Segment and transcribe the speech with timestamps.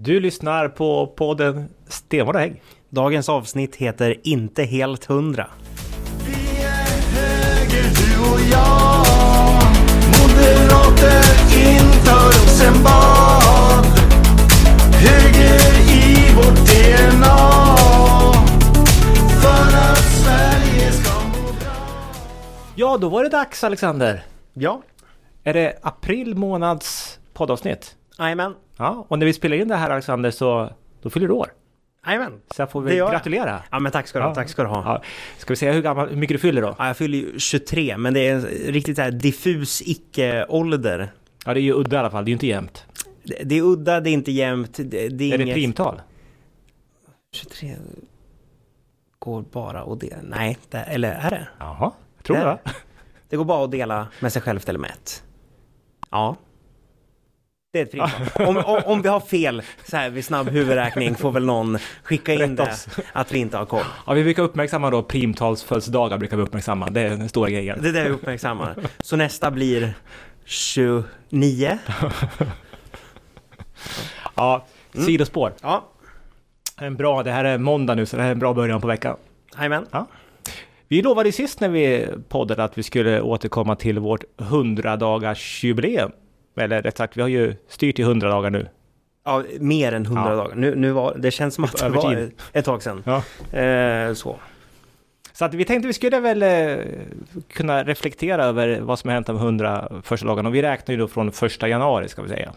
[0.00, 2.62] Du lyssnar på podden Stenvårda Hägg.
[2.88, 5.46] Dagens avsnitt heter Inte helt hundra.
[6.26, 9.04] Vi är höger du och jag
[10.06, 11.24] Moderater
[11.58, 13.84] inför Rosenbad
[14.94, 17.36] Höger i vårt DNA
[19.42, 22.12] För att Sverige ska må bra
[22.76, 24.24] Ja, då var det dags Alexander.
[24.54, 24.82] Ja,
[25.44, 27.94] Är det april månads poddavsnitt?
[28.18, 28.54] Jajamän.
[28.76, 30.70] Ja, och när vi spelar in det här Alexander så
[31.02, 31.52] då fyller du år.
[32.06, 32.40] Jajamän.
[32.50, 33.10] Så jag får Det väl jag.
[33.10, 33.62] gratulera.
[33.70, 34.82] Ja men tack ska du ha, tack ska du ha.
[34.84, 35.02] Ja.
[35.38, 36.74] Ska vi säga hur, gammal, hur mycket du fyller då?
[36.78, 38.42] Ja, jag fyller ju 23 men det är en
[38.72, 41.12] riktigt så här diffus icke-ålder.
[41.44, 42.24] Ja, det är ju udda i alla fall.
[42.24, 42.84] Det är ju inte jämnt.
[43.22, 45.54] Det, det är udda, det är inte jämnt, det, det är, Är det inget...
[45.54, 46.00] primtal?
[47.32, 47.76] 23
[49.18, 50.16] går bara att dela.
[50.22, 51.48] Nej, det, eller är det?
[51.58, 52.58] Jaha, jag tror det.
[53.28, 55.22] Det går bara att dela med sig själv eller med ett.
[56.10, 56.36] Ja.
[57.72, 58.46] Det är ett primtal.
[58.48, 62.34] Om, om, om vi har fel så här vid snabb huvudräkning får väl någon skicka
[62.34, 62.86] in det oss.
[63.12, 63.84] att vi inte har koll.
[64.06, 66.90] Ja, vi brukar uppmärksamma då primtalsfödelsedagar brukar vi uppmärksamma.
[66.90, 67.82] Det är den stora grejen.
[67.82, 68.76] Det är det vi uppmärksammar.
[69.00, 69.94] Så nästa blir
[70.44, 71.78] 29.
[74.36, 75.06] Ja, Mm.
[75.06, 75.52] sidospår.
[75.62, 75.88] Ja,
[76.80, 78.86] En bra, det här är måndag nu så det här är en bra början på
[78.86, 79.16] veckan.
[79.56, 79.86] jajamän.
[80.88, 86.12] Vi lovade sist när vi poddade att vi skulle återkomma till vårt 100 dagars jubileum.
[86.58, 88.68] Eller rätt sagt, vi har ju styrt i 100 dagar nu.
[89.24, 90.36] Ja, mer än 100 Ja.
[90.36, 90.54] dagar.
[90.54, 93.02] Nu, nu var, det känns som att det var ett tag sedan.
[93.06, 93.58] Ja.
[93.58, 94.36] Eh, så.
[95.32, 96.76] Så att vi tänkte vi skulle väl eh,
[97.52, 100.48] kunna reflektera över vad som har hänt de 100 första dagarna.
[100.48, 102.52] Och vi räknar ju då från första januari ska vi säga.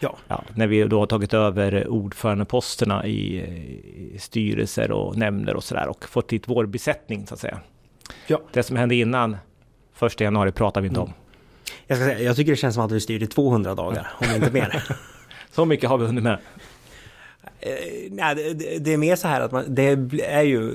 [0.00, 0.16] Ja.
[0.28, 3.36] Ja, när vi då har tagit över ordförandeposterna i,
[4.14, 7.58] i styrelser och nämnder och sådär och fått dit vår besättning så att säga.
[8.26, 8.40] Ja.
[8.52, 9.36] Det som hände innan
[9.92, 11.12] första januari pratar vi inte om.
[11.86, 14.34] Jag, ska säga, jag tycker det känns som att vi styr i 200 dagar, om
[14.34, 14.84] inte mer.
[15.50, 16.38] Så mycket har vi hunnit med.
[17.60, 17.70] Eh,
[18.10, 19.82] nej, det- det, är mer så här att man, det
[20.24, 20.72] är ju,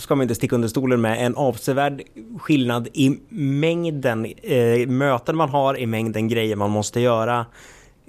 [0.00, 2.02] ska man inte sticka under stolen med, en avsevärd
[2.38, 7.46] skillnad i mängden eh, möten man har, i mängden grejer man måste göra,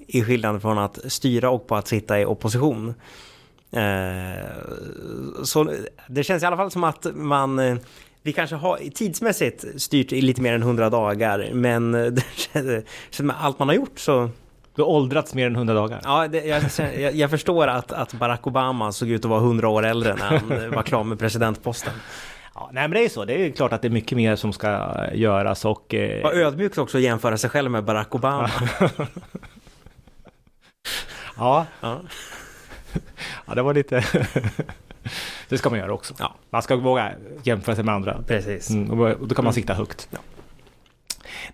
[0.08, 2.94] i skillnad från att styra och på att sitta i opposition.
[3.72, 4.46] Eh,
[5.44, 5.74] så
[6.08, 7.78] det känns i alla fall som att man eh,
[8.28, 13.68] vi kanske har tidsmässigt styrt i lite mer än 100 dagar, men eh, allt man
[13.68, 14.30] har gjort så
[14.76, 16.02] Du har åldrats mer än 100 dagar.
[16.04, 16.64] Ja, det, jag,
[17.00, 20.26] jag, jag förstår att, att Barack Obama såg ut att vara 100 år äldre när
[20.26, 21.94] han var klar med presidentposten.
[22.56, 23.26] Ja, nej men det är så.
[23.26, 25.94] Det är ju klart att det är mycket mer som ska göras och...
[25.94, 28.50] Eh, Var ödmjukt också att jämföra sig själv med Barack Obama.
[31.38, 32.00] ja, Ja.
[33.46, 34.04] ja, det var lite...
[35.50, 36.14] det ska man göra också.
[36.20, 36.36] Ja.
[36.50, 37.12] Man ska våga
[37.44, 38.24] jämföra sig med andra.
[38.28, 38.70] Precis.
[38.70, 40.08] Mm, och då kan man sikta högt.
[40.12, 40.18] Ja.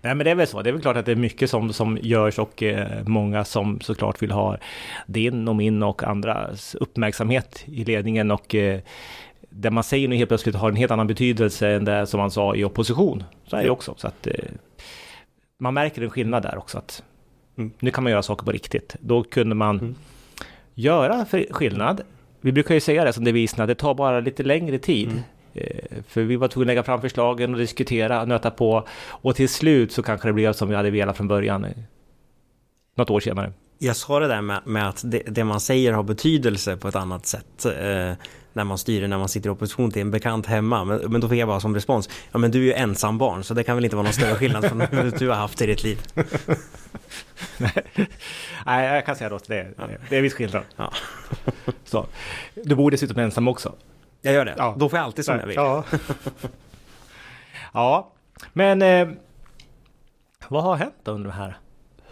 [0.00, 0.62] Nej men det är väl så.
[0.62, 3.80] Det är väl klart att det är mycket som, som görs och eh, många som
[3.80, 4.56] såklart vill ha
[5.06, 8.80] din och min och andras uppmärksamhet i ledningen och eh,
[9.50, 12.30] det man säger nu helt plötsligt har en helt annan betydelse än det som man
[12.30, 13.24] sa i opposition.
[13.46, 13.94] Så är det också.
[13.96, 14.34] Så att, eh,
[15.58, 16.78] man märker en skillnad där också.
[16.78, 17.02] Att
[17.56, 17.70] Mm.
[17.78, 18.96] Nu kan man göra saker på riktigt.
[19.00, 19.94] Då kunde man Mm.
[20.74, 22.00] göra skillnad.
[22.44, 25.08] Vi brukar ju säga det som devisen det tar bara lite längre tid.
[25.10, 25.22] Mm.
[25.54, 28.86] Eh, För vi var tvungna att lägga fram förslagen och diskutera, nöta på.
[29.08, 31.64] Och till slut så kanske det blev som vi hade velat från början.
[31.64, 31.70] eh,
[32.94, 33.52] Något år senare.
[33.84, 36.96] Jag sa det där med, med att det, det man säger har betydelse på ett
[36.96, 37.64] annat sätt.
[37.64, 38.12] Eh,
[38.52, 40.84] när man styr, när man sitter i opposition till en bekant hemma.
[40.84, 43.54] Men, men då fick jag bara som respons, ja men du är ju ensambarn så
[43.54, 45.82] det kan väl inte vara någon större skillnad från hur du har haft i ditt
[45.82, 45.98] liv.
[48.66, 50.62] Nej, jag kan säga då att det är, det är viss skillnad.
[50.76, 50.92] Ja.
[51.84, 52.06] Så.
[52.54, 53.74] Du bor dessutom ensam också.
[54.22, 54.54] Jag gör det.
[54.58, 54.74] Ja.
[54.78, 55.56] Då får jag alltid som jag vill.
[55.56, 55.84] Ja.
[57.72, 58.12] ja,
[58.52, 59.08] men eh,
[60.48, 61.58] vad har hänt under de här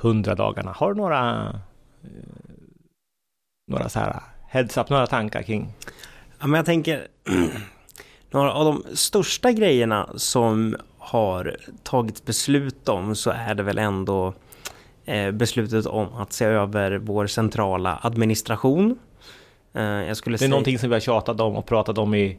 [0.02, 0.72] hundra dagarna?
[0.72, 1.48] Har du några,
[2.04, 2.10] eh,
[3.70, 5.72] några så här heads up, några tankar kring?
[6.40, 7.08] Ja, men jag tänker,
[8.30, 14.34] några av de största grejerna som har tagits beslut om så är det väl ändå
[15.04, 18.98] eh, beslutet om att se över vår centrala administration.
[19.72, 20.50] Eh, jag skulle Det är säga...
[20.50, 22.38] någonting som vi har tjatat om och pratat om i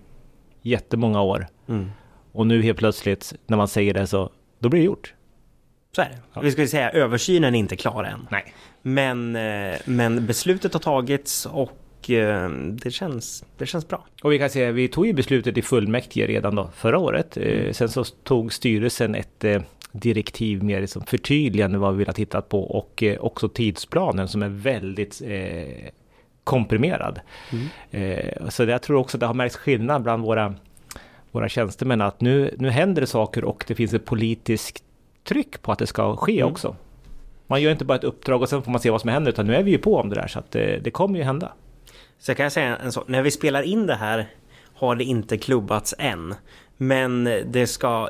[0.62, 1.48] jättemånga år.
[1.68, 1.92] Mm.
[2.31, 4.30] Och nu helt plötsligt när man säger det så,
[4.60, 5.13] då blir det gjort.
[5.95, 6.18] Så är det.
[6.34, 6.42] Ja.
[6.42, 8.28] Vi skulle säga översynen är inte klar än.
[8.31, 8.54] Nej.
[8.81, 14.06] Men, eh, men beslutet har tagits och eh, det, känns, det känns bra.
[14.24, 17.38] Och vi kan säga, vi tog ju beslutet i fullmäktige redan då förra året.
[17.38, 19.45] Eh, sen så tog styrelsen ett
[19.94, 24.50] direktiv mer liksom förtydligande vad vi vill ha tittat på och också tidsplanen som är
[24.50, 25.89] väldigt eh,
[26.44, 27.19] komprimerad.
[27.92, 30.56] Eh, så det, jag tror också det har märkts skillnad bland våra,
[31.31, 34.84] våra tjänstemän att nu, nu händer det saker och det finns ett politiskt
[35.24, 36.52] tryck på att det ska ske Mm.
[36.52, 36.75] också.
[37.48, 39.48] Man gör inte bara ett uppdrag och sen får man se vad som händer utan
[39.48, 41.52] nu är vi ju på om det där så att det, det kommer ju hända.
[42.20, 43.04] Så kan jag säga en sak.
[43.08, 44.30] När vi spelar in det här
[44.75, 46.36] har det inte klubbats än.
[46.78, 48.10] Men det ska,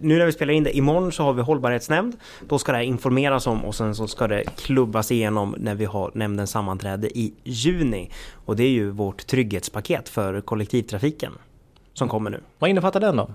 [0.00, 2.16] nu när vi spelar in det, imorgon så har vi hållbarhetsnämnd.
[2.48, 5.84] Då ska det här informeras om och sen så ska det klubbas igenom när vi
[5.84, 8.10] har nämndens sammanträde i juni.
[8.32, 11.32] Och det är ju vårt trygghetspaket för kollektivtrafiken
[11.94, 12.40] som kommer nu.
[12.58, 13.30] Vad innefattar den då?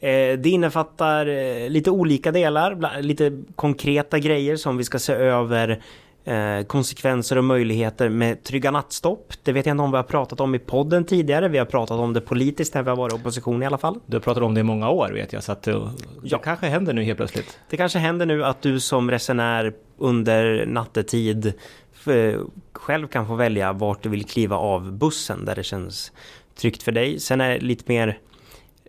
[0.00, 5.82] Eh, Det innefattar eh, lite olika delar, lite konkreta grejer som vi ska se över
[6.24, 9.32] eh, konsekvenser och möjligheter med trygga nattstopp.
[9.42, 11.48] Det vet jag inte om vi har pratat om i podden tidigare.
[11.48, 13.98] Vi har pratat om det politiskt när vi har varit i opposition i alla fall.
[14.06, 15.80] Du har pratat om det i många år vet jag så att det,
[16.22, 17.58] det kanske händer nu helt plötsligt.
[17.70, 21.52] Det kanske händer nu att du som resenär under nattetid
[22.72, 26.12] själv kan få välja vart du vill kliva av bussen där det känns
[26.54, 27.20] tryggt för dig.
[27.20, 28.18] Sen är det lite mer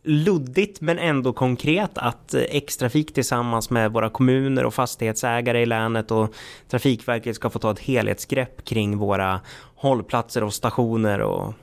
[0.04, 6.12] luddigt men ändå konkret att eh, X-trafik tillsammans med våra kommuner och fastighetsägare i länet
[6.12, 6.34] och
[6.70, 9.40] Trafikverket ska få ta ett helhetsgrepp kring våra
[9.76, 11.54] hållplatser och stationer och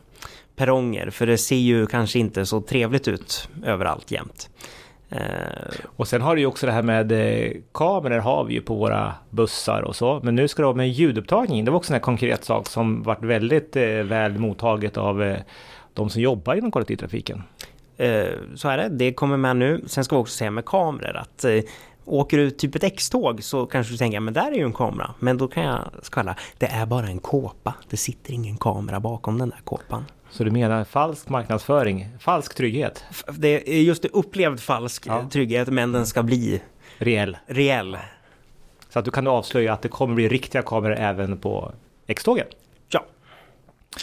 [0.57, 1.11] perronger.
[1.11, 4.51] För det ser ju kanske inte så trevligt ut överallt jämt.
[5.09, 5.21] Eh,
[5.97, 8.75] och sen har du ju också det här med eh, kameror har vi ju på
[8.75, 10.21] våra bussar och så.
[10.23, 11.65] Men nu ska det vara med ljudupptagning.
[11.65, 15.37] Det var också en konkret sak som varit väldigt väl mottaget av
[15.95, 17.43] de som jobbar inom kollektivtrafiken.
[18.01, 19.85] Eh, så är det, det kommer med nu.
[19.87, 21.61] Sen ska vi också säga med kameror att eh,
[22.05, 25.15] åker du typ ett X-tåg så kanske du tänker men där är ju en kamera.
[25.19, 27.75] Men då kan jag skvallra, det är bara en kåpa.
[27.91, 30.05] Det sitter ingen kamera bakom den där kåpan.
[30.31, 33.05] Så du menar falsk marknadsföring, falsk trygghet,
[33.39, 35.19] Det är just det upplevd falsk Ja.
[35.21, 36.63] eh, trygghet men den ska bli
[36.99, 37.37] reell.
[37.47, 37.99] reell.
[38.89, 41.73] Så att du kan avslöja att det kommer bli riktiga kameror även på
[42.07, 42.47] X-tågen.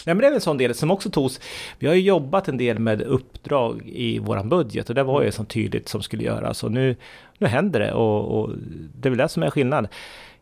[0.06, 1.40] Nej men det är väl en sån del som också togs.
[1.80, 5.32] Vi har ju jobbat en del med uppdrag i våran budget och det var ju
[5.32, 6.96] så tydligt som skulle göras och nu,
[7.38, 8.50] nu händer det och, och
[8.96, 9.88] det är väl det som är skillnad.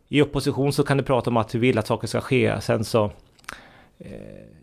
[0.08, 2.84] I opposition så kan du prata om att du vill att saker ska ske, sen
[2.84, 3.06] så
[4.00, 4.12] eh,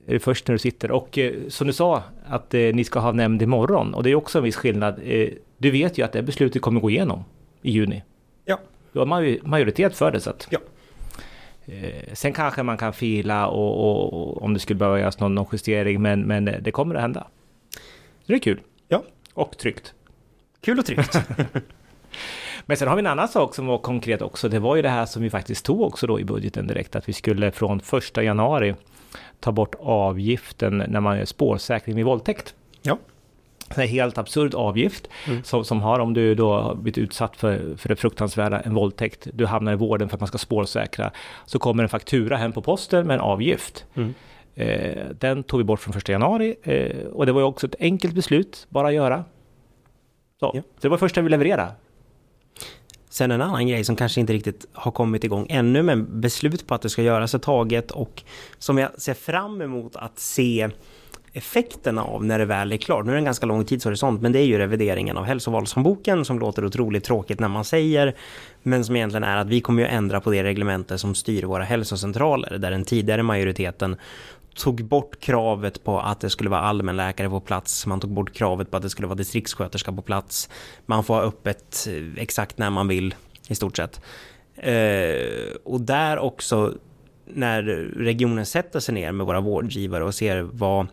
[0.06, 3.00] är det först när du sitter och eh, som du sa att eh, ni ska
[3.00, 5.00] ha nämnd imorgon och det är också en viss skillnad.
[5.58, 7.24] Du vet ju att det beslutet kommer gå igenom
[7.62, 8.02] i juni.
[8.44, 8.58] ja,
[8.92, 10.58] Du har maj- majoritet för det så att ja.
[11.66, 15.34] Eh, sen kanske man kan fila och, och, och om det skulle behöva göras någon,
[15.34, 17.26] någon justering, men, men eh, det kommer att hända.
[18.20, 18.60] Så det är kul.
[18.88, 19.02] Ja.
[19.34, 19.94] Och tryggt.
[20.60, 21.20] Kul och tryggt.
[22.66, 24.48] Men sen har vi en annan sak som var konkret också.
[24.48, 27.08] Det var ju det här som vi faktiskt tog också då i budgeten direkt, att
[27.08, 28.74] vi skulle från första januari
[29.40, 32.54] ta bort avgiften när man gör spårsäkring vid våldtäkt.
[32.82, 32.98] ja.
[33.76, 35.44] En helt absurd avgift Mm.
[35.44, 39.28] som, som har om du då har blivit utsatt för, för det fruktansvärda, en våldtäkt,
[39.32, 41.10] du hamnar i vården för att man ska spårsäkra,
[41.46, 43.84] så kommer en faktura hem på posten med en avgift.
[43.94, 44.14] Mm.
[44.54, 47.74] Eh, den tog vi bort från första januari eh, och det var ju också ett
[47.80, 49.24] enkelt beslut, bara att göra.
[50.40, 50.62] Så, Ja.
[50.62, 51.72] så det var det första vi levererade.
[53.10, 56.74] Sen en annan grej som kanske inte riktigt har kommit igång ännu men beslut på
[56.74, 58.22] att det ska göras är taget och
[58.58, 60.68] som jag ser fram emot att se
[61.32, 63.04] effekterna av när det väl är klart.
[63.04, 66.38] Nu är det en ganska lång tidshorisont men det är ju revideringen av hälsovalshandboken som
[66.38, 68.14] låter otroligt tråkigt när man säger
[68.62, 71.64] men som egentligen är att vi kommer ju ändra på det reglemente som styr våra
[71.64, 73.96] hälsocentraler där den tidigare majoriteten
[74.54, 77.86] tog bort kravet på att det skulle vara allmänläkare på plats.
[77.86, 80.48] Man tog bort kravet på att det skulle vara distriktssköterska på plats.
[80.86, 83.14] Man får ha öppet eh, exakt när man vill
[83.48, 84.00] i stort sett.
[84.56, 86.74] Eh, och där också
[87.24, 87.62] när
[87.96, 90.86] regionen sätter sig ner med våra vårdgivare och ser vad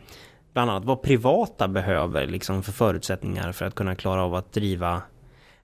[0.53, 5.01] bland annat vad privata behöver liksom för förutsättningar för att kunna klara av att driva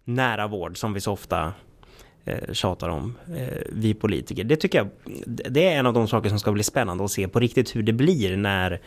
[0.03, 1.53] nära vård som vi så ofta
[2.25, 4.43] eh, tjatar om, eh, vi politiker.
[4.43, 4.89] Det tycker jag,
[5.25, 7.83] det är en av de saker som ska bli spännande att se på riktigt hur
[7.83, 8.81] det blir när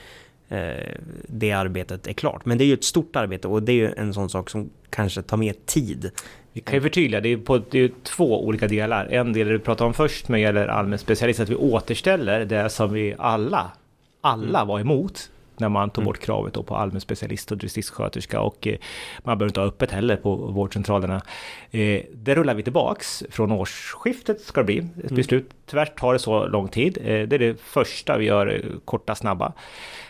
[0.49, 0.95] eh,
[1.29, 2.45] det arbetet är klart.
[2.45, 4.71] Men det är ju ett stort arbete och det är ju en sån sak som
[4.91, 6.11] kanske tar mer tid.
[6.53, 9.07] Vi kan ju förtydliga, det är, på, det är ju två olika delar.
[9.07, 12.93] En del du pratar om först med gäller allmän specialist, att vi återställer det som
[12.93, 13.73] vi alla,
[14.21, 15.31] alla var emot.
[15.61, 18.77] När man tog bort kravet på allmän specialist och distriktssköterska och eh,
[19.23, 21.23] man behöver inte ha öppet heller på vårdcentralerna.
[21.71, 23.25] Eh, det rullar vi tillbaks.
[23.31, 25.51] Från årsskiftet ska det bli ett beslut.
[25.67, 26.99] Tyvärr tar det så lång tid.
[26.99, 29.53] Eh, det är det första vi gör, korta, snabba.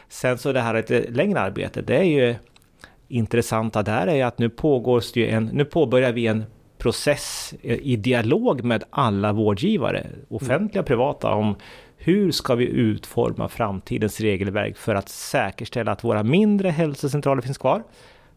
[0.09, 2.35] Sen så det här ett längre arbete, det är ju
[3.09, 6.45] intressanta där är att nu pågår det ju en, nu påbörjar vi en
[6.79, 11.57] process i dialog med alla vårdgivare, offentliga och privata, om
[11.99, 17.83] hur ska vi utforma framtidens regelverk för att säkerställa att våra mindre hälsocentraler finns kvar?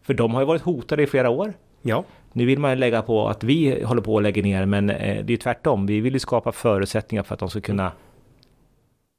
[0.02, 1.52] För de har ju varit hotade i flera år.
[1.82, 4.90] Ja, Nu vill man ju lägga på att vi håller på att lägga ner, men
[4.90, 5.86] eh, det är ju tvärtom.
[5.86, 7.92] Vi vill ju skapa förutsättningar för att de ska kunna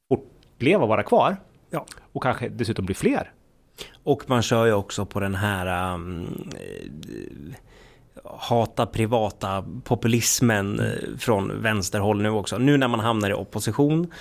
[0.09, 1.37] fortleva och vara kvar.
[1.69, 1.85] Ja.
[2.11, 3.31] Och kanske dessutom bli fler.
[4.03, 6.27] Och man kör ju också på den här um,
[8.23, 12.57] hata privata populismen eh, från vänsterhåll nu också.
[12.57, 14.11] Nu när man hamnar i opposition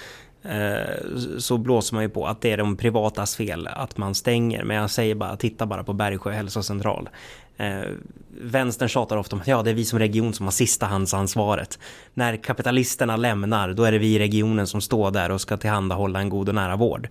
[0.42, 4.64] eh, så blåser man ju på att det är de privatas fel att man stänger.
[4.64, 7.08] Men jag säger bara, titta bara på Bergsjö hälsocentral.
[7.56, 7.82] Eh,
[8.40, 11.78] vänstern tjatar ofta om att ja, det är vi som region som har sistahandsansvaret.
[12.14, 16.20] När kapitalisterna lämnar, då är det vi i regionen som står där och ska tillhandahålla
[16.20, 17.08] en god och nära vård.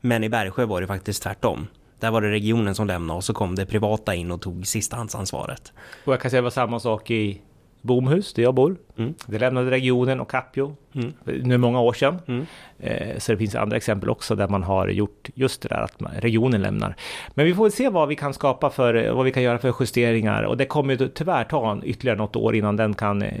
[0.00, 1.66] Men i Bergsjö var det faktiskt tvärtom.
[2.00, 5.72] Där var det regionen som lämnade och så kom det privata in och tog sistahandsansvaret.
[6.04, 7.40] Och jag kan säga det var samma sak i
[7.82, 8.76] Bomhus, där jag bor.
[8.98, 9.14] Mm.
[9.26, 11.12] Det lämnade regionen och Capio Mm.
[11.26, 12.18] nu många år sedan.
[12.26, 12.46] Mm.
[12.78, 16.00] Eh, Så det finns andra exempel också där man har gjort just det där att
[16.00, 16.96] man- regionen lämnar.
[17.34, 19.74] Men vi får väl se vad vi kan skapa för, vad vi kan göra för
[19.80, 23.32] justeringar och det kommer ju tyvärr ta en- ytterligare något år innan den kan eh,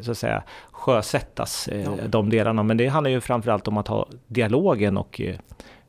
[0.00, 1.90] så att säga sjösättas, eh, Ja.
[2.08, 2.62] de delarna.
[2.62, 5.34] Men det handlar ju framförallt om att ha dialogen och eh,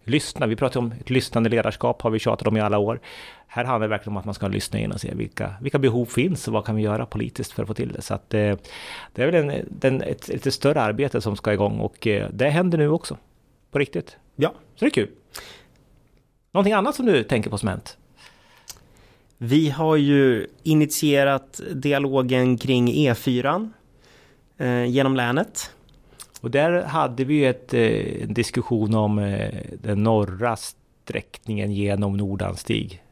[0.09, 0.47] lyssna.
[0.47, 2.99] Vi pratar om ett lyssnande ledarskap har vi tjatat om i alla år.
[3.47, 6.05] Här handlar det verkligen om att man ska lyssna in och se vilka, vilka behov
[6.05, 8.01] finns och vad kan vi göra politiskt för att få till det.
[8.01, 8.55] Så att eh,
[9.13, 12.49] det är väl en, den, ett lite större arbete som ska igång och eh, det
[12.49, 13.17] händer nu också.
[13.71, 14.17] På riktigt.
[14.35, 15.09] Ja, Så det är kul.
[16.51, 17.97] Någonting annat som du tänker på som hänt?
[19.37, 23.69] Vi har ju initierat dialogen kring E4
[24.57, 25.71] eh, genom länet.
[26.41, 32.17] Och där hade vi ju ett, eh, en diskussion om eh, den norra sträckningen genom
[32.17, 33.03] Nordanstig.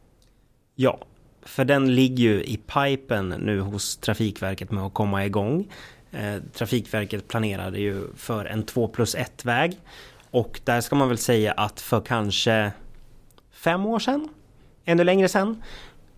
[0.76, 1.00] Ja,
[1.42, 5.68] för den ligger ju i pipen nu hos Trafikverket med att komma igång.
[6.12, 9.78] Eh, Trafikverket planerade ju för en 2 plus 1 väg
[10.32, 12.72] och där ska man väl säga att för kanske
[13.52, 14.30] fem år sedan,
[14.86, 15.64] ännu längre sedan,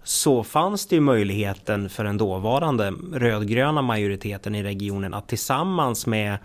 [0.03, 6.37] så fanns det ju möjligheten för den dåvarande rödgröna majoriteten i regionen att tillsammans med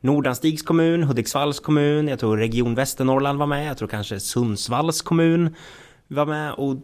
[0.00, 5.54] Nordanstigs kommun, Hudiksvalls kommun, jag tror Region Västernorrland var med, jag tror kanske Sundsvalls kommun
[6.08, 6.76] var med och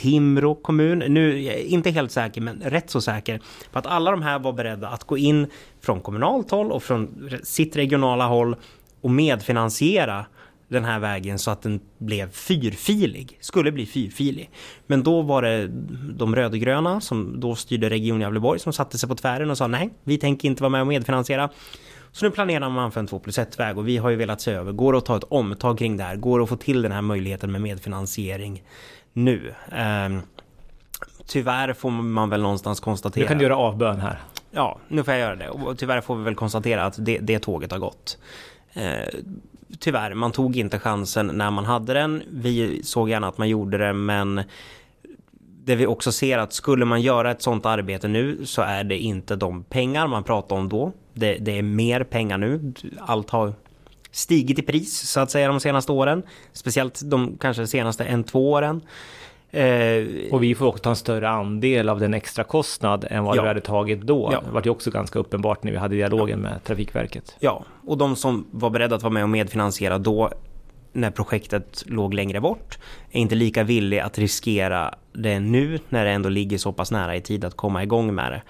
[0.00, 3.40] Timrå kommun, nu är jag inte helt säker men rätt så säker
[3.72, 5.46] på att alla de här var beredda att gå in
[5.80, 8.56] från kommunalt håll och från sitt regionala håll
[9.00, 10.26] och medfinansiera
[10.68, 14.50] den här vägen så att den blev fyrfilig, skulle bli fyrfilig.
[14.86, 15.68] Men då var det
[16.14, 19.90] de rödgröna som då styrde Region Gävleborg som satte sig på tvären och sa nej,
[20.04, 21.50] vi tänker inte vara med och medfinansiera.
[22.16, 24.40] Så nu planerar man för en 2 plus 1 väg och vi har ju velat
[24.40, 26.16] se över, går det att ta ett omtag kring det här?
[26.16, 28.62] Går det att få till den här möjligheten med medfinansiering
[29.12, 29.54] nu?
[29.72, 30.20] Ehm,
[31.26, 33.24] tyvärr får man väl någonstans konstatera...
[33.24, 34.18] Du kan göra avbön här.
[34.50, 35.48] Ja, nu får jag göra det.
[35.48, 38.18] Och tyvärr får vi väl konstatera att det, det tåget har gått.
[38.72, 39.08] Eh,
[39.78, 42.22] tyvärr, man tog inte chansen när man hade den.
[42.30, 44.42] Vi såg gärna att man gjorde det, men
[45.64, 48.98] det vi också ser att skulle man göra ett sånt arbete nu så är det
[48.98, 50.92] inte de pengar man pratade om då.
[51.16, 52.72] Det, det är mer pengar nu.
[53.00, 53.52] Allt har
[54.10, 56.22] stigit i pris så att säga de senaste åren.
[56.52, 58.80] Speciellt de kanske senaste en, två åren.
[59.50, 63.36] Eh, Och vi får också ta en större andel av den extra kostnad än vad
[63.36, 63.42] Ja.
[63.42, 64.30] vi hade tagit då.
[64.32, 64.40] Ja.
[64.46, 67.36] Det var ju också ganska uppenbart när vi hade dialogen med Trafikverket.
[67.40, 70.30] Ja, och de som var beredda att vara med och medfinansiera då
[70.92, 72.78] när projektet låg längre bort
[73.10, 77.16] är inte lika villiga att riskera det nu när det ändå ligger så pass nära
[77.16, 78.42] i tid att komma igång med det.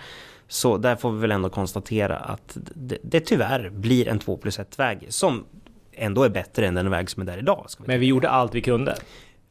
[0.49, 4.59] Så där får vi väl ändå konstatera att det, det tyvärr blir en 2 plus
[4.59, 5.45] 1 väg som
[5.93, 7.67] ändå är bättre än den väg som är där idag.
[7.79, 8.97] Vi Men vi gjorde allt vi kunde.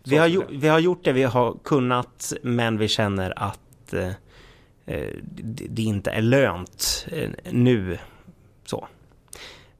[0.03, 4.11] vi har, gjo- vi har gjort det vi har kunnat men vi känner att eh,
[5.69, 7.97] det, inte är lönt eh, nu.
[8.65, 8.87] Så.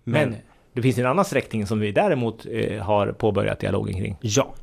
[0.03, 0.36] Men,
[0.74, 4.17] det finns en annan sträckning som vi däremot eh, har påbörjat dialogen kring.
[4.22, 4.53] Ja.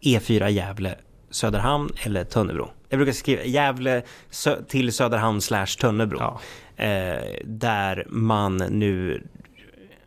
[0.00, 0.94] E4 Gävle
[1.30, 2.68] Söderhamn eller Tönnebro.
[2.88, 6.18] Jag brukar skriva Gävle sö- till Söderhamn slash Tönnebro.
[6.18, 6.40] Ja.
[6.84, 9.22] Eh, där man nu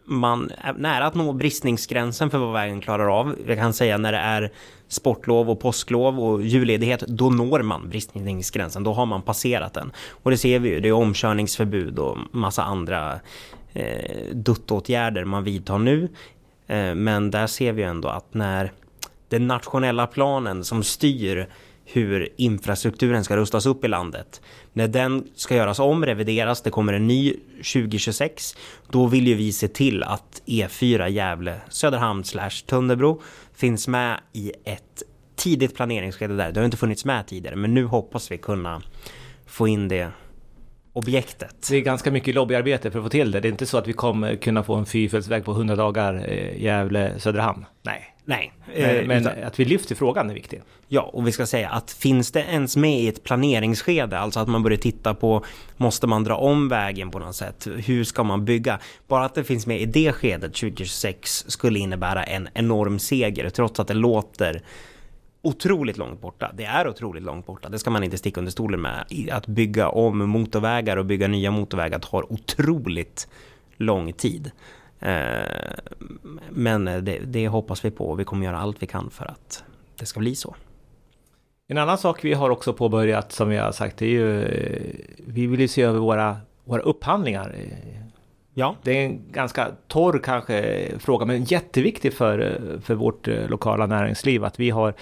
[0.05, 3.35] man är nära att nå bristningsgränsen för vad vägen klarar av.
[3.47, 4.51] Jag kan säga när det är
[4.87, 8.83] sportlov och påsklov och julledighet, då når man bristningsgränsen.
[8.83, 9.91] Då har man passerat den.
[10.09, 13.19] Och det ser vi ju, det är omkörningsförbud och massa andra
[13.73, 16.09] eh, duttåtgärder man vidtar nu.
[16.67, 18.71] Eh, men där ser vi ändå att när
[19.29, 21.47] den nationella planen som styr
[21.85, 24.41] hur infrastrukturen ska rustas upp i landet.
[24.73, 27.33] När den ska göras om, revideras, det kommer en ny
[27.73, 28.55] 2026.
[28.89, 33.21] Då vill ju vi se till att E4 Gävle Söderhamn slash Tönnebro
[33.53, 35.03] finns med i ett
[35.35, 36.51] tidigt planeringsskede där.
[36.51, 38.81] Det har inte funnits med tidigare, men nu hoppas vi kunna
[39.45, 40.11] få in det
[40.93, 41.67] objektet.
[41.69, 43.39] Det är ganska mycket lobbyarbete för att få till det.
[43.39, 46.61] Det är inte så att vi kommer kunna få en fyrfältsväg på 100 dagar eh,
[46.61, 47.65] Gävle-Söderhamn.
[47.81, 48.10] Nej.
[48.25, 50.63] Nej, Men, eh, men utan- att vi lyfter frågan är viktigt.
[50.87, 54.47] Ja, och vi ska säga att finns det ens med i ett planeringsskede, alltså att
[54.47, 55.45] man börjar titta på
[55.77, 57.67] måste man dra om vägen på något sätt?
[57.85, 58.79] Hur ska man bygga?
[59.07, 63.79] Bara att det finns med i det skedet 2026 skulle innebära en enorm seger trots
[63.79, 64.61] att det låter
[65.41, 66.51] otroligt långt borta.
[66.53, 67.69] Det är otroligt långt borta.
[67.69, 69.05] Det ska man inte sticka under stolen med.
[69.31, 73.27] Att bygga om motorvägar och bygga nya motorvägar tar otroligt
[73.77, 74.51] lång tid.
[75.01, 75.77] Eh,
[76.49, 79.63] Men det, det hoppas vi på och vi kommer göra allt vi kan för att
[79.99, 80.55] det ska bli så.
[81.67, 84.95] En annan sak vi har också påbörjat som vi har sagt är ju eh,
[85.27, 87.55] Vi vill ju se över våra, våra upphandlingar.
[87.57, 88.01] Eh,
[88.53, 94.43] Ja, Det är en ganska torr kanske fråga men jätteviktig för, för vårt lokala näringsliv
[94.43, 94.93] att vi har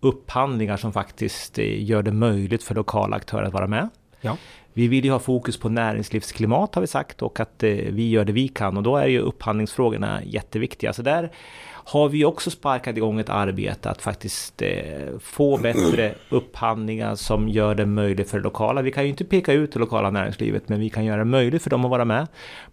[0.00, 3.88] upphandlingar som faktiskt gör det möjligt för lokala aktörer att vara med.
[4.20, 4.36] Ja.
[4.72, 8.24] Vi vill ju ha fokus på näringslivsklimat har vi sagt och att eh, vi gör
[8.24, 10.92] det vi kan och då är ju upphandlingsfrågorna jätteviktiga.
[10.92, 11.30] Så där
[11.68, 17.74] har vi också sparkat igång ett arbete att faktiskt eh, få bättre upphandlingar som gör
[17.74, 18.82] det möjligt för det lokala.
[18.82, 21.62] Vi kan ju inte peka ut det lokala näringslivet men vi kan göra det möjligt
[21.62, 22.26] för dem att vara med.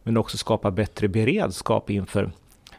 [0.04, 2.32] Men också skapa bättre beredskap inför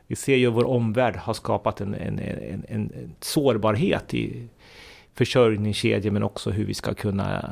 [0.06, 4.48] vi ser ju vår omvärld har skapat en, en, en, en, en sårbarhet i
[5.16, 7.50] försörjningskedjor men också hur vi ska kunna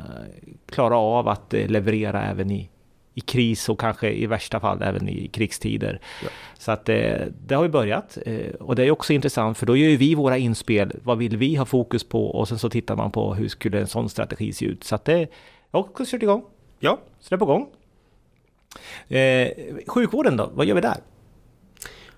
[0.65, 2.69] klara av att eh, leverera även i,
[3.13, 5.99] i kris och kanske i värsta fall även i krigstider.
[6.23, 6.29] Ja.
[6.57, 9.77] Så att eh, det har vi börjat eh, och det är också intressant för då
[9.77, 10.99] gör ju vi våra inspel.
[11.03, 13.87] Vad vill vi ha fokus på och sen så tittar man på hur skulle en
[13.87, 14.83] sån strategi se ut.
[14.83, 15.27] Så att det
[15.71, 16.43] har också kört igång.
[16.79, 16.99] ja.
[17.19, 17.67] Så det är på gång.
[19.07, 19.49] Eh,
[19.87, 20.97] sjukvården då, vad gör vi där?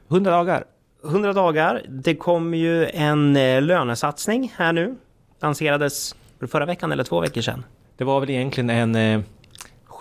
[0.10, 0.64] 100 dagar.
[1.06, 1.82] 100 dagar.
[1.90, 3.34] Det kom ju en
[3.68, 4.96] lönesatsning här nu.
[5.40, 6.16] Lanserades
[6.48, 7.66] förra veckan eller två veckor sedan.
[7.98, 9.22] Det var väl egentligen en eh,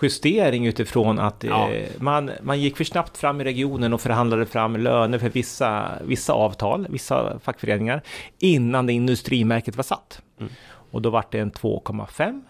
[0.01, 1.69] justering utifrån att eh, Ja.
[1.99, 6.33] man, man gick för snabbt fram i regionen och förhandlade fram löner för vissa, vissa
[6.33, 8.01] avtal, vissa fackföreningar
[8.39, 10.21] innan det industrimärket var satt.
[10.39, 10.51] Mm.
[10.91, 12.41] Och då var det en 2,5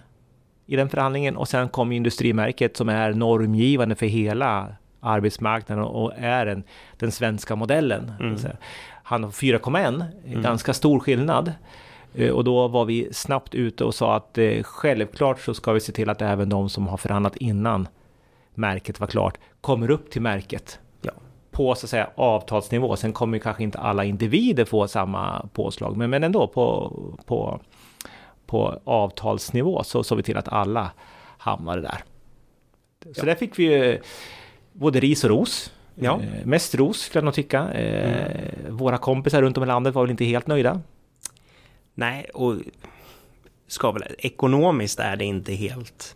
[0.66, 4.68] i den förhandlingen och sen kom industrimärket som är normgivande för hela
[5.00, 6.64] arbetsmarknaden och är en,
[6.98, 8.12] den svenska modellen.
[8.20, 8.38] Mm.
[9.04, 11.54] Han har 4,1, ganska stor skillnad.
[12.18, 15.80] Eh, Och då var vi snabbt ute och sa att eh, självklart så ska vi
[15.80, 17.88] se till att även de som har förhandlat innan
[18.54, 21.12] märket var klart kommer upp till märket Ja.
[21.52, 22.96] på så att säga avtalsnivå.
[22.96, 26.94] Sen kommer ju kanske inte alla individer få samma påslag, men, men ändå på,
[27.26, 27.60] på,
[28.46, 30.92] på avtalsnivå så såg vi till att alla
[31.38, 32.04] hamnade där.
[33.04, 33.26] Så Ja.
[33.26, 34.00] där fick vi ju
[34.74, 35.74] både ris och ros.
[35.96, 36.14] Ja.
[36.16, 36.34] Mm.
[36.34, 37.72] Eh, mest ros skulle jag nog tycka.
[37.74, 40.82] Eh, Våra kompisar runt om i landet var väl inte helt nöjda.
[42.00, 42.56] Nej, och
[43.68, 46.16] ska väl, ekonomiskt är det inte helt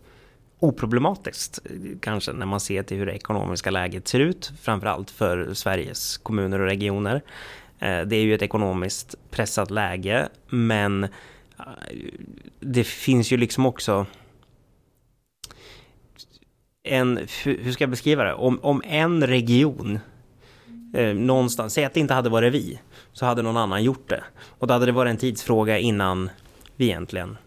[0.60, 1.60] oproblematiskt
[2.00, 6.60] kanske när man ser till hur det ekonomiska läget ser ut, framförallt för Sveriges kommuner
[6.60, 7.22] och regioner.
[7.80, 11.10] Eh, det är ju ett ekonomiskt pressat läge, men eh,
[12.60, 14.06] det finns ju liksom också
[16.84, 18.34] en, hur hur ska jag beskriva det?
[18.34, 20.00] Om, om en region
[20.94, 22.80] eh, någonstans, säg att det inte hade varit vi,
[23.14, 24.24] så hade någon annan gjort det.
[24.60, 26.30] Och då hade det varit en tidsfråga innan
[26.76, 27.38] vi egentligen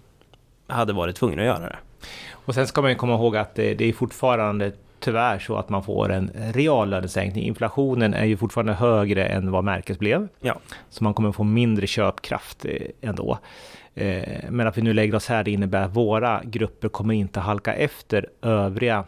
[0.66, 1.76] hade varit tvungna att göra det.
[2.30, 5.68] Och sen ska man ju komma ihåg att det, det är fortfarande tyvärr så att
[5.68, 7.44] man får en reallönesänkning.
[7.44, 10.28] Inflationen är ju fortfarande högre än vad märket blev.
[10.40, 10.58] Ja.
[10.90, 13.38] Så man kommer få mindre köpkraft eh, ändå.
[13.94, 17.40] Eh, Men att vi nu lägger oss här det innebär att våra grupper kommer inte
[17.40, 19.04] halka efter övriga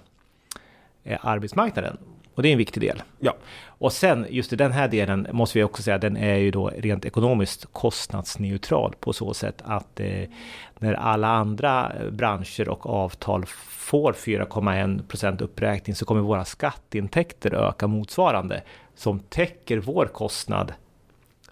[1.04, 1.96] eh, arbetsmarknaden.
[2.36, 3.02] Och det är en viktig del.
[3.18, 3.36] Ja.
[3.78, 6.68] Och sen just i den här delen måste vi också säga den är ju då
[6.68, 10.28] rent ekonomiskt kostnadsneutral på så sätt att eh,
[10.78, 17.86] när alla andra eh, branscher och avtal får 4,1% uppräkning så kommer våra skatteintäkter öka
[17.86, 18.62] motsvarande
[18.94, 20.72] som täcker vår kostnad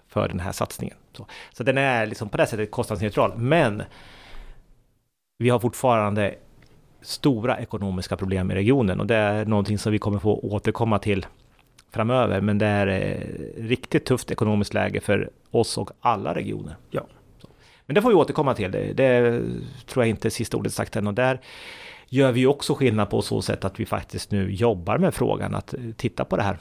[0.07, 0.97] för den här satsningen.
[1.13, 3.37] Så, så den är liksom på det sättet kostnadsneutral.
[3.37, 3.83] Men
[5.37, 6.35] vi har fortfarande
[7.05, 11.25] stora ekonomiska problem i regionen och det är någonting som vi kommer få återkomma till
[11.91, 12.41] framöver.
[12.41, 16.75] Men det är eh, riktigt tufft ekonomiskt läge för oss och alla regioner.
[16.89, 17.07] Ja.
[17.85, 18.71] Men det får vi återkomma till.
[18.71, 19.41] Det, det
[19.87, 21.07] tror jag inte är sista ordet sagt än.
[21.07, 21.41] Och där
[22.09, 25.73] gör vi också skillnad på så sätt att vi faktiskt nu jobbar med frågan att
[25.73, 26.57] eh, titta på det här.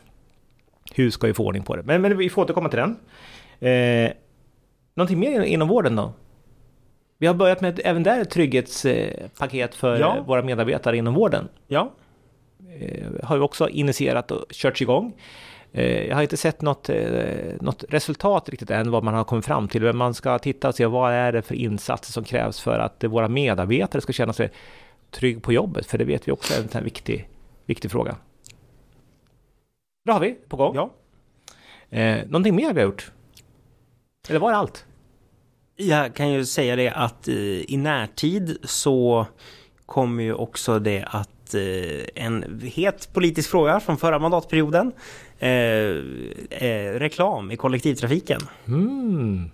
[0.95, 1.83] Hur ska vi få ordning på det?
[1.83, 2.97] Men, men vi får återkomma till den.
[3.71, 4.13] Eh,
[4.95, 6.13] någonting mer inom vården då?
[7.19, 10.25] Vi har börjat med även där ett trygghetspaket för Ja.
[10.27, 11.49] våra medarbetare inom vården.
[11.67, 11.93] Ja.
[12.81, 15.13] Eh, har vi också initierat och kört igång.
[15.73, 16.97] Eh, jag har inte sett något, eh,
[17.61, 19.83] något resultat riktigt än vad man har kommit fram till.
[19.83, 23.05] Men man ska titta och se vad är det för insatser som krävs för att
[23.05, 24.51] våra medarbetare ska känna sig
[25.11, 25.87] trygg på jobbet.
[25.87, 27.29] För det vet vi också är en sån viktig,
[27.67, 28.17] viktig fråga.
[30.05, 30.75] Det har vi på gång.
[30.75, 30.91] Ja.
[31.99, 33.13] Eh, någonting mer vi har gjort?
[34.29, 34.87] Eller var det allt?
[35.77, 37.35] Jag kan ju säga det att eh,
[37.71, 39.27] i närtid så
[39.87, 44.93] kommer ju också det att eh, en het politisk fråga från förra mandatperioden.
[45.39, 45.51] Eh,
[46.51, 48.41] eh, reklam i kollektivtrafiken.
[48.67, 49.51] Mm.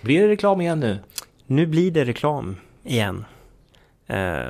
[0.00, 0.98] Blir det reklam igen nu?
[1.46, 3.24] nu blir det reklam igen.
[4.06, 4.44] Eh,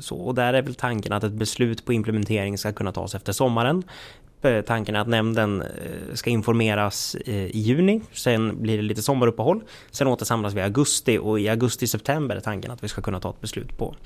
[0.00, 3.32] så, och där är väl tanken att ett beslut på implementering ska kunna tas efter
[3.32, 3.82] sommaren.
[4.42, 9.02] Eh, Tanken är att nämnden eh, ska informeras eh, i juni, sen blir det lite
[9.02, 9.62] sommaruppehåll.
[9.90, 13.30] Sen återsamlas vi i augusti och i augusti-september är tanken att vi ska kunna ta
[13.30, 13.96] ett beslut på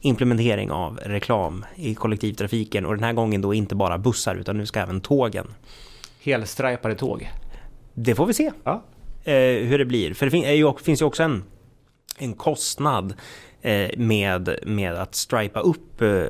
[0.00, 4.66] implementering av reklam i kollektivtrafiken och den här gången då inte bara bussar utan nu
[4.66, 5.46] ska även tågen.
[6.22, 7.30] Helstrajpade tåg.
[7.94, 8.82] Det får vi se Ja.
[9.24, 10.14] hur det blir.
[10.14, 11.44] För det finns ju också en,
[12.18, 13.14] en kostnad
[13.66, 16.24] Eh, med, med att stripa upp eh,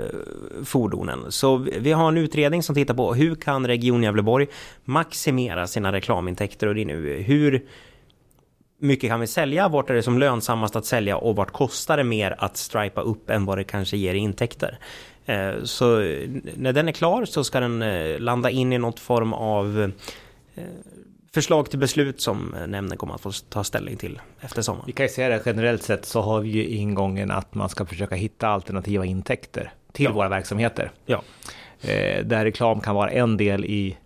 [0.65, 1.33] fordonen.
[1.33, 4.47] Så vi- har en utredning som tittar på hur kan Region Gävleborg
[4.85, 7.65] maximera sina reklamintäkter och det är nu hur
[8.81, 12.05] mycket kan vi sälja, vart är det som lönsammast att sälja och vart kostar det
[12.05, 14.79] mer att stripa upp än vad det kanske ger i intäkter.
[15.27, 15.97] Eh, så
[16.57, 17.85] när den är klar så ska den
[18.25, 19.93] landa in i något form av
[21.37, 24.85] förslag till beslut som eh, nämnden kommer att få ta ställning till efter sommaren.
[24.87, 27.87] Vi kan ju säga det generellt sett så har vi ju ingången att man ska
[27.87, 30.13] försöka hitta alternativa intäkter till Ja.
[30.13, 30.91] våra verksamheter.
[31.07, 31.23] Ja,
[31.81, 33.97] Eh, där reklam kan vara en del i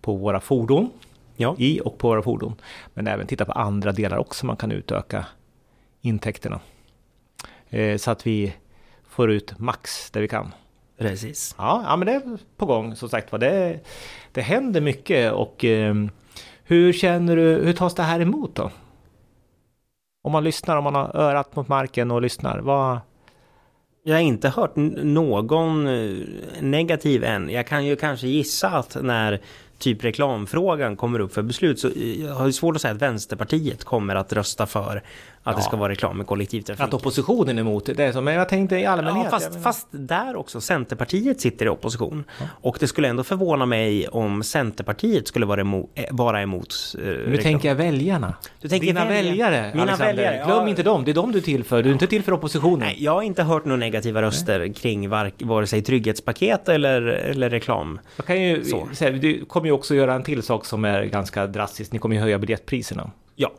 [0.00, 0.90] på våra fordon,
[1.36, 1.54] ja.
[1.58, 2.54] i och på våra fordon.
[2.94, 5.26] Men även titta på andra delar också man kan utöka
[6.02, 6.60] intäkterna.
[7.70, 8.52] Eh, så att vi
[9.08, 10.54] får ut max där vi kan.
[10.98, 11.54] precis.
[11.58, 13.38] Ja, ja men det är på gång som sagt var.
[13.38, 13.80] Det,
[14.32, 15.94] det händer mycket och eh,
[16.66, 18.70] hur känner du, hur tas det här emot då?
[20.22, 22.98] Om man lyssnar, om man har örat mot marken och lyssnar, vad...
[24.02, 26.26] Jag har inte hört någon eh,
[26.60, 27.50] negativ än.
[27.50, 29.40] Jag kan ju kanske gissa att när
[29.78, 33.02] typ reklamfrågan kommer upp för beslut så eh, jag har ju svårt att säga att
[33.02, 35.02] Vänsterpartiet kommer att rösta för
[35.50, 36.84] att det ska vara reklam i kollektivtrafik.
[36.84, 39.24] Att oppositionen är emot det, är så, men jag tänkte i allmänhet.
[39.24, 42.24] Ja, fast, fast där också, Centerpartiet sitter i opposition.
[42.42, 47.04] Och det skulle ändå förvåna mig om Centerpartiet skulle vara emot, eh, vara emot eh,
[47.04, 47.42] Nu reklam.
[47.42, 48.34] tänker jag väljarna.
[48.60, 50.14] Du tänker Dina välja- väljare, Mina Alexander.
[50.14, 50.68] väljare, Glöm ja.
[50.68, 51.82] inte dem, det är dem du är till för.
[51.82, 52.78] Du är inte till för oppositionen.
[52.78, 57.50] Nej, jag har inte hört några negativa röster kring var, vare sig trygghetspaket eller, eller
[57.50, 57.98] reklam.
[58.16, 58.88] Jag kan ju Så.
[58.92, 61.92] säga, du kommer ju också göra en till sak som är ganska drastisk.
[61.92, 63.10] Ni kommer ju höja biljettpriserna.
[63.36, 63.50] Ja,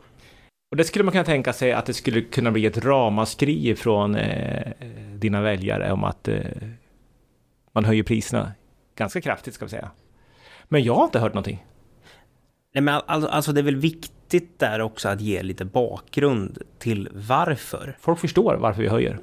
[0.70, 4.14] Och det skulle man kunna tänka sig att det skulle kunna bli ett ramaskri från
[4.14, 4.72] eh,
[5.14, 6.40] dina väljare om att eh,
[7.72, 8.52] man höjer priserna
[8.96, 9.90] ganska kraftigt ska vi säga.
[10.64, 11.64] Men jag har inte hört någonting.
[12.74, 17.08] Nej, men all, alltså det är väl viktigt där också att ge lite bakgrund till
[17.12, 17.96] varför.
[18.00, 19.20] Folk förstår varför vi höjer.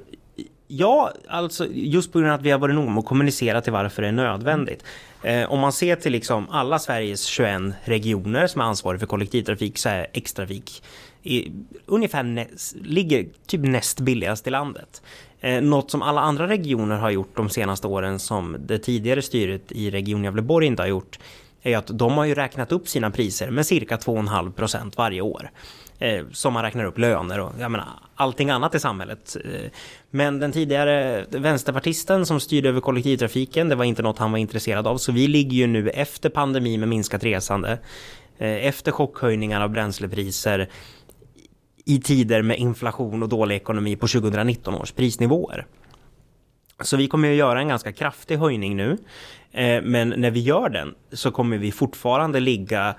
[0.68, 3.72] Ja, alltså just på grund av att vi har varit noga med att kommunicera till
[3.72, 4.84] varför det är nödvändigt.
[5.22, 9.78] Eh, om man ser till liksom alla Sveriges 21 regioner som är ansvariga för kollektivtrafik
[9.78, 10.82] så är X-trafik
[11.26, 11.52] är
[11.86, 15.02] ungefär näst, ligger typ näst billigast i landet.
[15.40, 19.72] Eh, något som alla andra regioner har gjort de senaste åren som det tidigare styret
[19.72, 21.18] i Region Gävleborg inte har gjort
[21.62, 25.50] är att de har ju räknat upp sina priser med cirka 2,5 procent varje år.
[25.98, 29.36] Eh, som man räknar upp löner och jag menar, allting annat i samhället.
[29.44, 29.70] Eh,
[30.10, 34.86] men den tidigare vänsterpartisten som styrde över kollektivtrafiken, det var inte något han var intresserad
[34.86, 34.98] av.
[34.98, 37.78] Så vi ligger ju nu efter pandemi med minskat resande,
[38.38, 40.68] eh, efter chockhöjningar av bränslepriser,
[41.88, 45.66] i tider med inflation och dålig ekonomi på 2019 års prisnivåer.
[46.80, 48.98] Så vi kommer att göra en ganska kraftig höjning nu.
[49.52, 52.94] Eh, men när vi gör den så kommer vi fortfarande ligga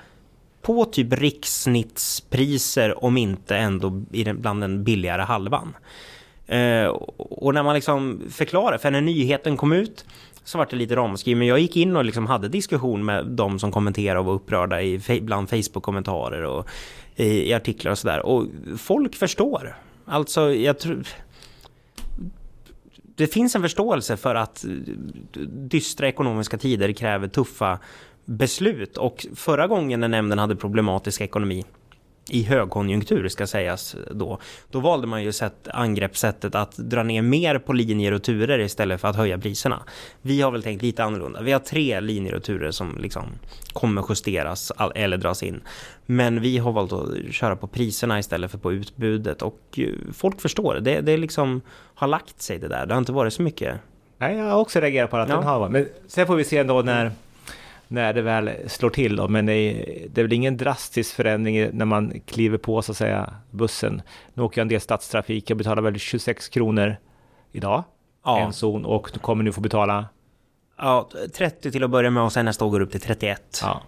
[0.61, 5.75] på typ rikssnittspriser om inte ändå i den, bland den billigare halvan.
[6.47, 6.85] Eh,
[7.17, 10.05] och när man liksom förklarar, för när nyheten kom ut
[10.47, 13.59] så vart det lite ramaskri, men jag gick in och liksom hade diskussion med de
[13.59, 16.67] som kommenterade och var upprörda i, bland Facebook-kommentarer och
[17.15, 18.25] i, i artiklar och sådär.
[18.25, 18.45] Och
[18.77, 19.77] folk förstår.
[20.05, 21.03] Alltså, jag tror...
[23.15, 24.71] Det finns en förståelse för att eh,
[25.47, 27.79] dystra ekonomiska tider kräver tuffa
[28.25, 31.65] beslut och förra gången när nämnden hade problematisk ekonomi
[32.29, 34.39] i högkonjunktur ska sägas då,
[34.71, 39.01] då valde man ju sätt, angreppssättet att dra ner mer på linjer och turer istället
[39.01, 39.83] för att höja priserna.
[40.21, 41.41] Vi har väl tänkt lite annorlunda.
[41.41, 43.23] Vi har tre linjer och turer som liksom
[43.73, 45.61] kommer justeras eller dras in.
[46.05, 50.41] Men vi har valt att köra på priserna istället för på utbudet och eh, folk
[50.41, 50.75] förstår.
[50.81, 51.61] Det, det liksom
[51.95, 52.85] har lagt sig det där.
[52.85, 53.75] Det har inte varit så mycket
[54.19, 55.35] Nej, jag har också reagerat på att Ja.
[55.35, 55.71] den har varit.
[55.71, 57.11] Men sen får vi se ändå när,
[57.87, 59.27] när det väl slår till då.
[59.27, 62.97] Men det är, det är väl ingen drastisk förändring när man kliver på så att
[62.97, 64.01] säga bussen.
[64.33, 65.49] Nu åker jag en del stadstrafik.
[65.49, 66.95] Jag betalar väl 26 kronor
[67.51, 67.83] idag.
[68.25, 68.39] Ja.
[68.39, 70.05] En zon och du kommer nu få betala
[70.77, 73.59] Ja, 30 till att börja med och sen nästa år går upp till 31.
[73.61, 73.81] Ja.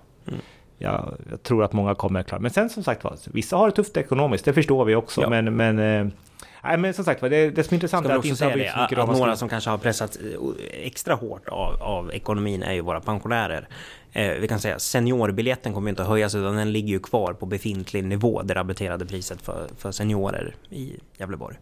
[0.77, 2.41] Jag, jag tror att många kommer klara.
[2.41, 5.21] Men sen som sagt var, vissa har det tufft ekonomiskt, det förstår vi också.
[5.21, 5.29] Ja.
[5.29, 6.13] Men, men eh,
[6.63, 8.81] Nej, men som sagt det, det som är intressant är att inte har det, så
[8.81, 9.37] mycket att några ramaskri.
[9.37, 13.67] som kanske har pressats eh, extra hårt av, av ekonomin är ju våra pensionärer.
[14.13, 17.45] Eh, vi kan säga seniorbiljetten kommer inte att höjas utan den ligger ju kvar på
[17.45, 21.57] befintlig nivå, det rabatterade priset för, för seniorer i Gävleborg.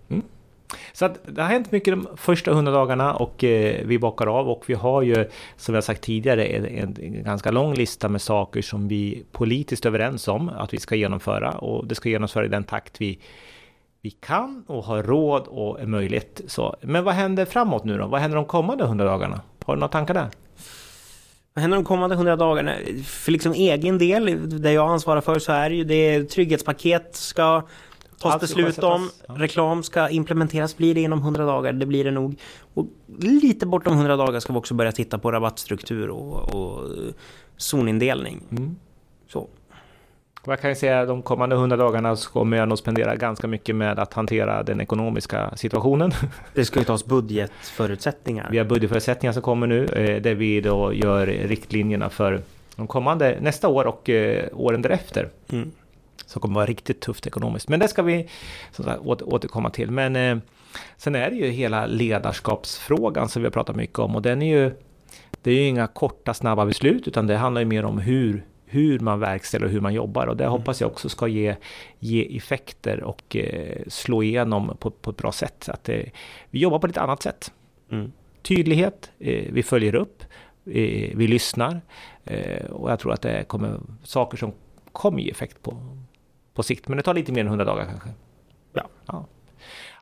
[0.94, 4.50] Så att det har hänt mycket de första 100 dagarna och eh, vi bockar av
[4.50, 8.22] och vi har ju som jag sagt tidigare en, en, en ganska lång lista med
[8.22, 12.46] saker som vi politiskt är överens om att vi ska genomföra och det ska genomföras
[12.46, 13.20] i den takt vi
[14.08, 16.42] vi kan och har råd och är möjligt.
[16.48, 18.08] Så, men vad händer framåt nu då?
[18.08, 19.42] Vad händer de kommande 100 dagarna?
[19.66, 20.30] Har du några tankar där?
[21.54, 22.76] Vad händer de kommande 100 dagarna?
[23.06, 27.62] För liksom egen del, det jag ansvarar för, så är det ju det trygghetspaket ska
[28.22, 29.10] tas Allt beslut om.
[29.28, 29.34] ja.
[29.38, 30.78] Reklam ska implementeras.
[30.78, 31.74] Blir det inom 100 dagar?
[31.74, 32.40] Det blir det nog.
[32.74, 32.86] Och
[33.20, 37.14] lite bortom 100 dagar ska vi också börja titta på rabattstruktur och, och eh,
[37.58, 38.44] zonindelning.
[38.52, 38.76] Mm.
[39.30, 39.48] Så.
[40.46, 43.48] Jag kan ju säga att de kommande 100 dagarna så kommer jag nog spendera ganska
[43.48, 46.12] mycket med att hantera den ekonomiska situationen.
[46.54, 48.48] Det ska ju tas budgetförutsättningar.
[48.52, 52.42] Vi har budgetförutsättningar som kommer nu eh, där vi då gör riktlinjerna för
[52.76, 55.30] de kommande nästa år och eh, åren därefter.
[55.52, 55.72] Mm.
[56.26, 57.70] Som kommer vara riktigt tufft ekonomiskt.
[57.70, 58.30] Men det ska vi
[58.72, 59.92] som sagt, åter, återkomma till.
[59.92, 60.38] Men eh,
[60.98, 64.58] sen är det ju hela ledarskapsfrågan som vi har pratat mycket om och den är
[64.58, 64.72] ju
[65.42, 69.00] det är ju inga korta snabba beslut utan det handlar ju mer om hur hur
[69.00, 71.56] man verkställer och hur man jobbar och det hoppas jag också ska ge,
[72.00, 75.56] ge effekter och eh, slå igenom på, på ett bra sätt.
[75.64, 76.04] Så att eh,
[76.50, 77.52] vi jobbar på ett annat sätt.
[77.92, 78.12] Mm.
[78.42, 80.24] Tydlighet, eh, vi följer upp,
[80.64, 81.82] vi lyssnar
[82.70, 84.52] och jag tror att det kommer saker som
[84.92, 85.78] kommer ge effekt på,
[86.54, 86.88] på sikt.
[86.88, 88.10] Men det tar lite mer än 100 dagar kanske.
[88.74, 88.84] Ja.
[89.06, 89.26] Ja,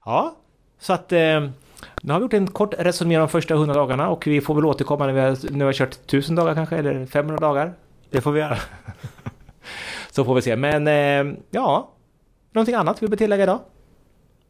[0.06, 0.36] ja
[0.80, 4.28] så att nu har vi gjort en kort resumé om de första 100 dagarna och
[4.28, 7.06] vi får väl återkomma när vi har, när vi har kört 1000 dagar kanske eller
[7.06, 7.74] 500 dagar.
[8.10, 8.58] Det får vi göra.
[10.12, 10.56] Så får vi se.
[10.56, 11.92] Men eh, ja,
[12.52, 13.60] någonting annat vi vill tillägga idag?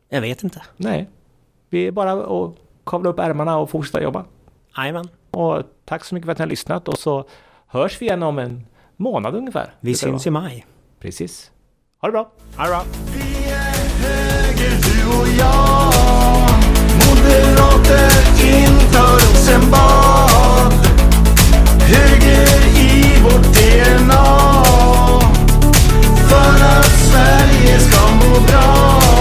[0.09, 0.61] Jag vet inte.
[0.77, 1.09] Nej,
[1.69, 4.25] vi är bara att kavla upp ärmarna och fortsätta jobba.
[4.77, 5.07] Jajamän.
[5.31, 7.27] Och tack så mycket för att ni har lyssnat och så
[7.67, 8.65] hörs vi igen om en
[8.97, 9.73] månad ungefär.
[9.79, 10.65] Vi Det ska det syns i maj.
[10.99, 11.51] Precis.
[12.01, 12.31] Ha det bra!
[12.57, 12.83] Ha det bra.
[13.13, 15.91] Vi är höger du och jag
[17.07, 18.11] Moderater
[18.45, 20.73] intar Rosenbad
[21.81, 22.84] Höger i
[23.25, 24.63] vårt DNA
[26.29, 29.14] för att Sverige ska må bra.